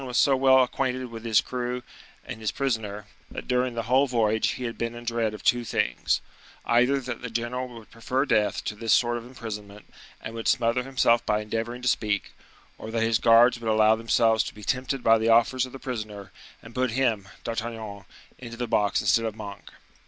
D'Artagnan 0.01 0.09
was 0.17 0.17
so 0.17 0.35
well 0.35 0.63
acquainted 0.63 1.05
with 1.11 1.23
his 1.23 1.41
crew 1.41 1.83
and 2.25 2.41
his 2.41 2.51
prisoner, 2.51 3.05
that 3.29 3.47
during 3.47 3.75
the 3.75 3.83
whole 3.83 4.07
voyage 4.07 4.53
he 4.53 4.63
had 4.63 4.75
been 4.75 4.95
in 4.95 5.03
dread 5.03 5.35
of 5.35 5.43
two 5.43 5.63
things: 5.63 6.21
either 6.65 6.99
that 6.99 7.21
the 7.21 7.29
general 7.29 7.67
would 7.67 7.91
prefer 7.91 8.25
death 8.25 8.63
to 8.63 8.73
this 8.73 8.95
sort 8.95 9.15
of 9.15 9.25
imprisonment, 9.27 9.85
and 10.19 10.33
would 10.33 10.47
smother 10.47 10.81
himself 10.81 11.23
by 11.23 11.39
endeavoring 11.41 11.83
to 11.83 11.87
speak, 11.87 12.31
or 12.79 12.89
that 12.89 13.03
his 13.03 13.19
guards 13.19 13.59
would 13.59 13.69
allow 13.69 13.95
themselves 13.95 14.43
to 14.43 14.55
be 14.55 14.63
tempted 14.63 15.03
by 15.03 15.19
the 15.19 15.29
offers 15.29 15.67
of 15.67 15.71
the 15.71 15.77
prisoner, 15.77 16.31
and 16.63 16.73
put 16.73 16.89
him, 16.89 17.29
D'Artagnan, 17.43 18.05
into 18.39 18.57
the 18.57 18.65
box 18.67 19.01
instead 19.01 19.25
of 19.25 19.35
Monk. 19.35 19.69